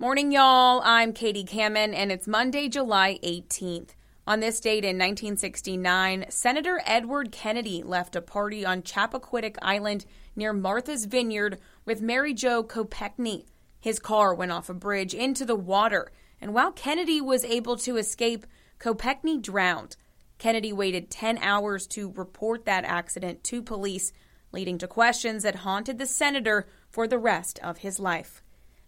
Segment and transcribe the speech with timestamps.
[0.00, 0.80] Morning, y'all.
[0.82, 3.90] I'm Katie Kamen, and it's Monday, July 18th.
[4.26, 10.54] On this date in 1969, Senator Edward Kennedy left a party on Chappaquiddick Island near
[10.54, 13.44] Martha's Vineyard with Mary Jo Kopechne.
[13.78, 17.98] His car went off a bridge into the water, and while Kennedy was able to
[17.98, 18.46] escape,
[18.78, 19.96] Kopechne drowned.
[20.38, 24.14] Kennedy waited 10 hours to report that accident to police,
[24.50, 28.42] leading to questions that haunted the senator for the rest of his life.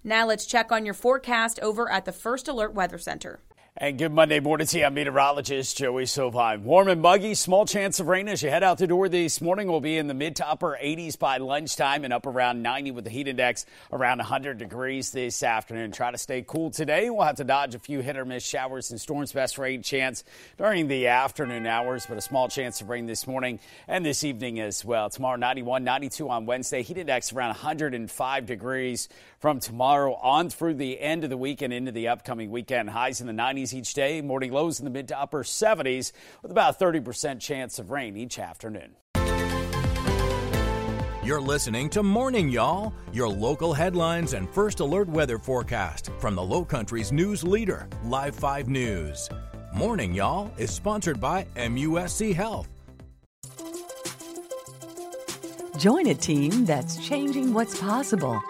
[0.05, 3.39] Now let's check on your forecast over at the First Alert Weather Center.
[3.75, 4.85] And good Monday morning to you.
[4.85, 6.61] I'm meteorologist Joey Sovine.
[6.61, 9.67] Warm and muggy, small chance of rain as you head out the door this morning.
[9.67, 13.05] We'll be in the mid to upper 80s by lunchtime and up around 90 with
[13.05, 15.91] the heat index around 100 degrees this afternoon.
[15.91, 17.09] Try to stay cool today.
[17.09, 19.33] We'll have to dodge a few hit or miss showers and storms.
[19.33, 20.23] Best rain chance
[20.59, 24.61] during the afternoon hours, but a small chance of rain this morning and this evening
[24.61, 25.09] as well.
[25.09, 26.83] Tomorrow, 91, 92 on Wednesday.
[26.83, 29.09] Heat index around 105 degrees
[29.43, 32.89] from tomorrow on through the end of the week and into the upcoming weekend.
[32.89, 36.13] Highs in the 90s each day, morning lows in the mid to upper 70s
[36.43, 38.95] with about a 30% chance of rain each afternoon.
[41.25, 46.43] You're listening to Morning Y'all, your local headlines and first alert weather forecast from the
[46.43, 49.29] Low Country's news leader, Live 5 News.
[49.75, 52.69] Morning Y'all is sponsored by MUSC Health.
[55.79, 58.41] Join a team that's changing what's possible.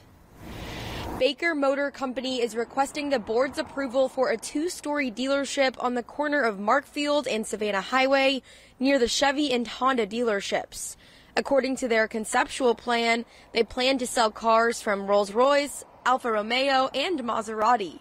[1.19, 6.03] Baker Motor Company is requesting the board's approval for a two story dealership on the
[6.03, 8.44] corner of Markfield and Savannah Highway
[8.79, 10.95] near the Chevy and Honda dealerships.
[11.35, 16.91] According to their conceptual plan, they plan to sell cars from Rolls Royce, Alfa Romeo,
[16.94, 17.99] and Maserati.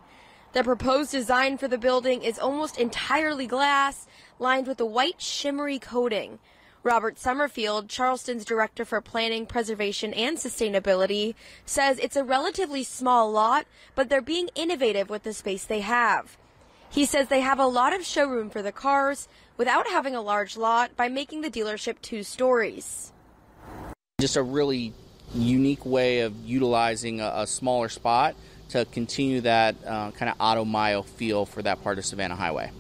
[0.53, 4.06] The proposed design for the building is almost entirely glass,
[4.38, 6.38] lined with a white shimmery coating.
[6.87, 13.67] Robert Summerfield, Charleston's Director for Planning, Preservation, and Sustainability, says it's a relatively small lot,
[13.97, 16.37] but they're being innovative with the space they have.
[16.89, 19.27] He says they have a lot of showroom for the cars
[19.57, 23.13] without having a large lot by making the dealership two stories.
[24.21, 24.95] Just a really
[25.35, 28.37] unique way of utilizing a, a smaller spot
[28.69, 32.71] to continue that uh, kind of auto mile feel for that part of Savannah Highway.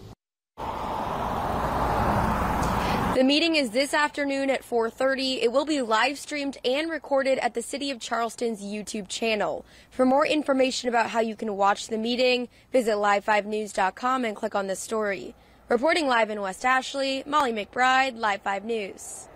[3.16, 5.40] The meeting is this afternoon at 4:30.
[5.42, 9.64] It will be live streamed and recorded at the City of Charleston's YouTube channel.
[9.90, 14.66] For more information about how you can watch the meeting, visit live5news.com and click on
[14.66, 15.34] the story.
[15.70, 19.28] Reporting live in West Ashley, Molly McBride, Live 5 News.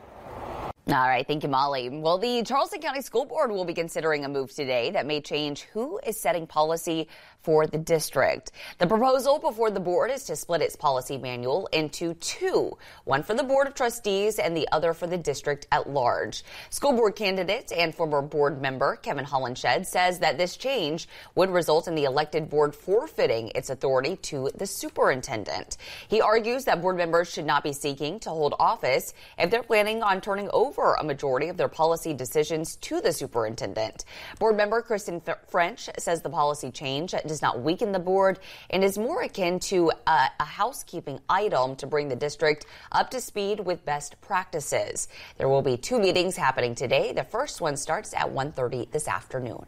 [0.93, 1.89] All right, thank you, Molly.
[1.89, 5.63] Well, the Charleston County School Board will be considering a move today that may change
[5.73, 7.07] who is setting policy
[7.43, 8.51] for the district.
[8.79, 13.35] The proposal before the board is to split its policy manual into two, one for
[13.35, 16.43] the Board of Trustees and the other for the district at large.
[16.71, 21.87] School board candidate and former board member Kevin Hollinshead says that this change would result
[21.87, 25.77] in the elected board forfeiting its authority to the superintendent.
[26.09, 30.03] He argues that board members should not be seeking to hold office if they're planning
[30.03, 34.05] on turning over a majority of their policy decisions to the superintendent.
[34.39, 38.39] Board member Kristen French says the policy change does not weaken the board
[38.71, 43.21] and is more akin to a, a housekeeping item to bring the district up to
[43.21, 45.09] speed with best practices.
[45.39, 47.13] There will be two meetings happening today.
[47.13, 49.67] The first one starts at 1:30 this afternoon.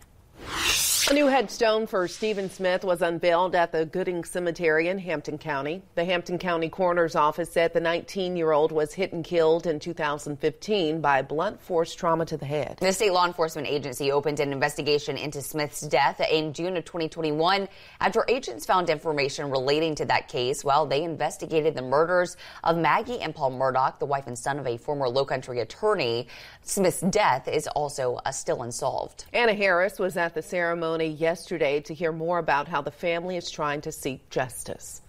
[1.10, 5.82] A new headstone for Stephen Smith was unveiled at the Gooding Cemetery in Hampton County.
[5.96, 9.80] The Hampton County Coroner's Office said the 19 year old was hit and killed in
[9.80, 12.78] 2015 by blunt force trauma to the head.
[12.80, 17.68] The state law enforcement agency opened an investigation into Smith's death in June of 2021
[18.00, 23.20] after agents found information relating to that case while they investigated the murders of Maggie
[23.20, 26.28] and Paul Murdaugh, the wife and son of a former Low Country attorney.
[26.62, 29.24] Smith's death is also uh, still unsolved.
[29.32, 33.36] Anna Harris was at the ceremony ceremony yesterday to hear more about how the family
[33.36, 35.00] is trying to seek justice.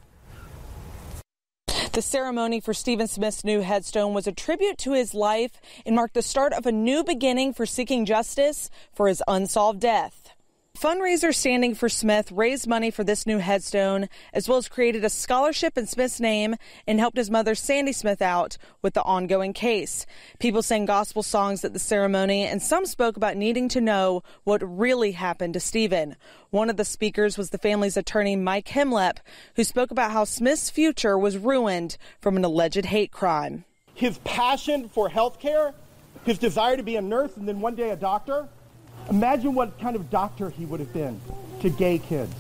[1.92, 6.14] The ceremony for Stephen Smith's new headstone was a tribute to his life and marked
[6.14, 10.23] the start of a new beginning for seeking justice for his unsolved death.
[10.84, 15.10] Fundraiser standing for Smith raised money for this new headstone, as well as created a
[15.10, 16.56] scholarship in Smith's name
[16.86, 20.06] and helped his mother, Sandy Smith, out with the ongoing case.
[20.40, 24.62] People sang gospel songs at the ceremony, and some spoke about needing to know what
[24.62, 26.18] really happened to Stephen.
[26.50, 29.20] One of the speakers was the family's attorney, Mike Himlep,
[29.56, 33.64] who spoke about how Smith's future was ruined from an alleged hate crime.
[33.94, 35.76] His passion for health care,
[36.26, 38.50] his desire to be a nurse and then one day a doctor,
[39.10, 41.20] Imagine what kind of doctor he would have been
[41.62, 42.34] to gay kids.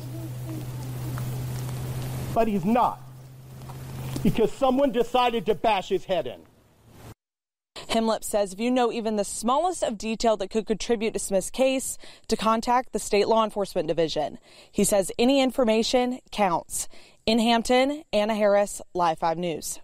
[2.34, 3.00] But he's not,
[4.24, 6.42] because someone decided to bash his head in.
[7.76, 11.52] Himlip says if you know even the smallest of detail that could contribute to Smith's
[11.52, 14.40] case, to contact the state law enforcement division.
[14.72, 16.88] He says any information counts.
[17.28, 19.80] In Hampton, Anna Harris, Live 5 News.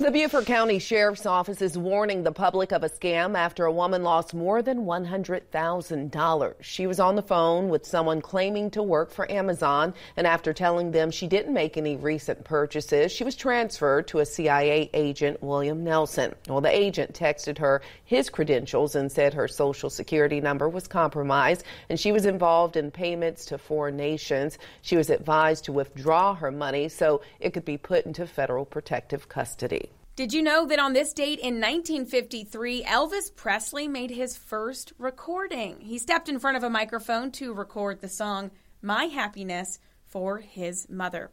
[0.00, 4.04] The Beaufort County Sheriff's Office is warning the public of a scam after a woman
[4.04, 6.54] lost more than $100,000.
[6.60, 10.92] She was on the phone with someone claiming to work for Amazon, and after telling
[10.92, 15.82] them she didn't make any recent purchases, she was transferred to a CIA agent, William
[15.82, 16.32] Nelson.
[16.46, 21.64] Well, the agent texted her his credentials and said her social security number was compromised
[21.88, 24.58] and she was involved in payments to foreign nations.
[24.82, 29.28] She was advised to withdraw her money so it could be put into federal protective
[29.28, 29.87] custody.
[30.18, 35.78] Did you know that on this date in 1953, Elvis Presley made his first recording?
[35.78, 38.50] He stepped in front of a microphone to record the song
[38.82, 39.78] My Happiness
[40.08, 41.30] for his mother.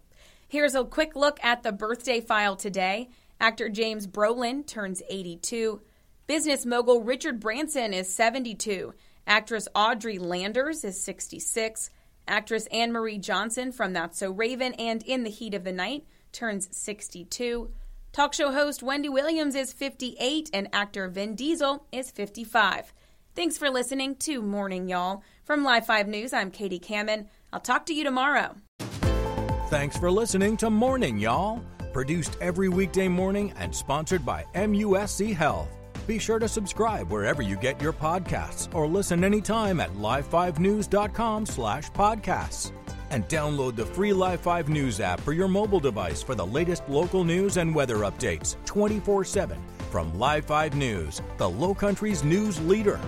[0.48, 3.10] Here's a quick look at the birthday file today.
[3.40, 5.82] Actor James Brolin turns 82.
[6.28, 8.94] Business mogul Richard Branson is 72.
[9.26, 11.90] Actress Audrey Landers is 66.
[12.28, 16.06] Actress Anne Marie Johnson from That's So Raven and In the Heat of the Night
[16.32, 17.72] turns 62.
[18.16, 22.94] Talk show host Wendy Williams is 58 and actor Vin Diesel is 55.
[23.36, 25.22] Thanks for listening to Morning Y'all.
[25.44, 27.28] From Live 5 News, I'm Katie Kamen.
[27.52, 28.56] I'll talk to you tomorrow.
[29.68, 31.62] Thanks for listening to Morning Y'all.
[31.92, 35.68] Produced every weekday morning and sponsored by MUSC Health.
[36.08, 41.92] Be sure to subscribe wherever you get your podcasts or listen anytime at live5news.com slash
[41.92, 42.72] podcasts
[43.12, 46.84] and download the free Live 5 News app for your mobile device for the latest
[46.88, 49.58] local news and weather updates 24 7
[49.92, 53.00] from Live 5 News, the Low Country's news leader.